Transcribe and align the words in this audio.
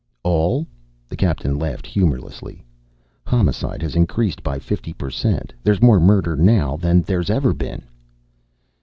"All?" 0.23 0.65
the 1.07 1.15
captain 1.15 1.59
laughed 1.59 1.85
humorlessly. 1.85 2.63
"Homicide 3.27 3.83
has 3.83 3.95
increased 3.95 4.41
by 4.41 4.57
fifty 4.57 4.93
per 4.93 5.11
cent. 5.11 5.53
There's 5.61 5.79
more 5.79 5.99
murder 5.99 6.35
now 6.35 6.75
than 6.75 7.03
there's 7.03 7.29
ever 7.29 7.53
been." 7.53 7.83